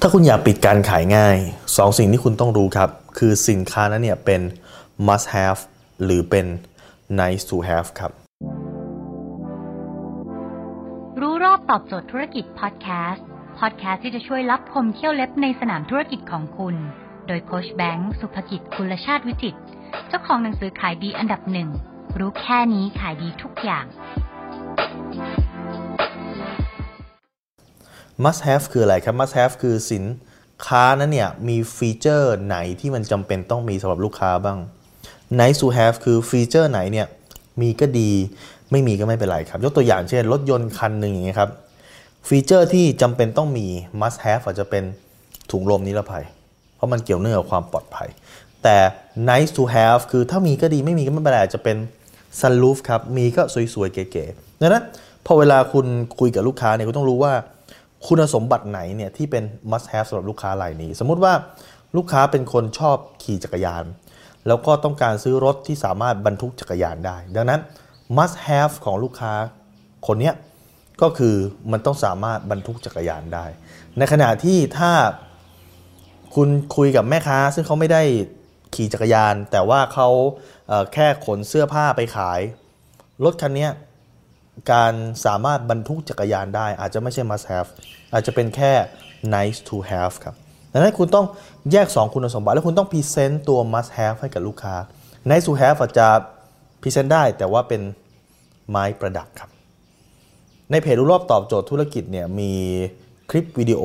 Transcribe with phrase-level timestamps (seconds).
[0.00, 1.36] ถ้าคุณอยากปิดการขายง่าย
[1.76, 4.40] สองสิ่งที่คุณต้องรู้ครับ คือสินค้านั้นเนี่ยเป็น
[5.06, 5.60] must have
[6.04, 6.46] หรือเป็น
[7.20, 8.12] nice to have ครับ
[11.20, 13.24] รู้รอบตอบโจทย์ธุรกิจพอดแคสต์
[13.58, 16.74] พอดแคสต์ที่จะช่วยรับพมเที่ยวเล็บในสนามธุรกิจของคุณ
[17.26, 19.56] โดยโคชแบงค์สุภกิจคุณชาติวิจิต
[20.08, 21.68] เจ้าของหนังสือขายดีอันดับหนึ่ง
[22.18, 23.84] รู้แค่นี้ขายดีทุกอย่าง
[28.22, 30.04] must have คืออะไรครับ must have คือสิน
[30.66, 34.58] ค้านั้นเนี่ยมี feature ไหนที่มันจำเป็นต้องมีสำหรับลูกค้าบ้าง
[35.40, 37.06] nice to have คือ feature ไหนเนี่ย
[37.60, 38.10] มีก็ดี
[38.70, 41.50] ไม่มีก็ไม่เป็นไรครับ ยกตัวอย่างเช่น รถยนต์คันหนึ่งอย่างเงี้ยครับ
[42.28, 43.66] feature ที่จำเป็นต้องมี
[44.00, 44.84] must have อาอาจจะเป็น
[45.50, 46.24] ถุงลมนิรภัย
[46.76, 48.08] เพราะมันเกี่ยวเนื่องกับความปลอดภัย
[48.62, 48.76] แต่
[49.30, 51.76] nice to have คือถ้ามีก็ดีไม่มีก็ไม่เป็นไรจจะเป็น
[52.40, 53.42] sunroof ครับ มีก็
[53.74, 54.84] สวยๆ เก๋ๆดังนั้น
[55.26, 55.86] พอเวลาคุณ
[56.20, 57.32] คุยกับลูกค้าเนี่ยคุณต้องรู้ว่า
[58.06, 61.34] คุณสมบัติไหนเนี่ยที่เป็น must have สำหรับลูกค้ารายนี้ สมมุติว่า
[61.96, 63.84] ลูกค้าเป็นคนชอบขี่จักรยาน
[64.46, 67.60] แล้วก็ต้องการซื้อรถที่สามารถบรรทุกจักรยานได้ ดังนั้น
[68.16, 69.32] must have ของลูกค้า
[70.06, 70.32] คนนี้
[71.02, 71.34] ก็คือ
[71.72, 73.46] มันต้องสามารถบรรทุกจักรยานได้
[73.98, 74.92] ในขณะที่ถ้า
[76.34, 78.02] คุณคุยกับแม่ค้า ซึ่งเขาไม่ได้
[78.74, 80.08] ขี่จักรยาน แต่ว่าเขา
[80.68, 82.40] เอ่อแค่ขนเสื้อผ้าไปขาย
[83.24, 83.68] รถคันนี้
[84.72, 84.92] การ
[85.24, 87.68] สามารถบรรทุกจักรยานได้ อาจจะไม่ใช่ must have
[88.12, 88.72] อาจจะเป็นแค่
[89.34, 90.34] nice to have ครับ
[90.72, 91.26] ดังนั้นคุณต้อง
[91.72, 94.74] แยก 2 คุณสมบัติ แล้วคุณต้อง present ตัว must have ให้กับลูกค้า
[95.30, 96.06] nice to have อาจจะ
[96.82, 97.82] present ได้แต่ว่าเป็น
[98.70, 99.50] ไม้ประดับครับ
[100.70, 102.52] ในเพจรู้รอบตอบโจทย์ธุรกิจเนี่ยมี
[103.30, 103.82] คลิปวิดีโอ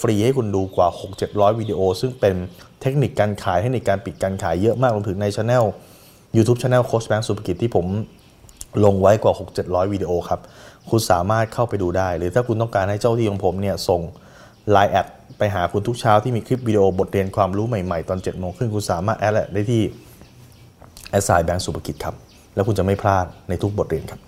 [0.00, 0.88] ฟรีให้คุณดูกว่า
[1.24, 2.34] 6-700 วิดีโอ ซึ่งเป็น
[2.80, 5.64] เทคนิคการขายเทคนิคการปิดการขายเยอะมากรวมถึงในช anel
[6.36, 7.86] YouTube Channel โค้ชแบงค์สุภกิจที่ผม
[8.84, 10.40] ลงไว้กว่า 6-700 วิดีโอครับ
[10.90, 14.00] คุณสามารถเข้าไปดูได้ หรือถ้าคุณต้องการให้เจ้าหน้าที่ของผมเนี่ยส่ง
[14.74, 15.06] Line แอด
[15.38, 19.82] ไปหาคุณทุกเช้าที่มีคลิปวิดีโอบทเรียนความรู้ใหม่ๆ ตอน7โมงครึ่งคุณสามารถ add ได้ที่
[21.10, 22.14] at sign แบงค์สุภกิจครับ
[22.54, 24.20] แล้วคุณจะไม่พลาดในทุกบทเรียนครับ